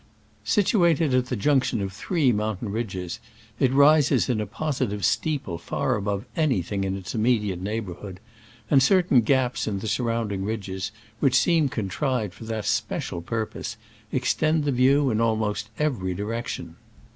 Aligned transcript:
[Situated 0.45 1.13
at 1.13 1.27
the 1.27 1.35
junction 1.35 1.79
of 1.79 1.93
three 1.93 2.31
mountain 2.31 2.71
ridges, 2.71 3.19
it 3.59 3.71
rises 3.71 4.29
in 4.29 4.41
a 4.41 4.47
positive 4.47 5.05
steeple 5.05 5.59
far 5.59 5.95
above 5.95 6.25
anything 6.35 6.83
in 6.83 6.97
its 6.97 7.13
immediate 7.13 7.61
neighborhood, 7.61 8.19
and 8.71 8.81
certain 8.81 9.21
gaps 9.21 9.67
in 9.67 9.77
the 9.77 9.87
surrounding 9.87 10.43
ridges, 10.43 10.91
which 11.19 11.37
seem 11.37 11.69
contrived 11.69 12.33
for 12.33 12.45
that 12.45 12.65
especial 12.65 13.21
purpose, 13.21 13.77
extend 14.11 14.63
the 14.63 14.71
view 14.71 15.11
in 15.11 15.21
almost 15.21 15.69
every 15.77 16.15
direction. 16.15 16.77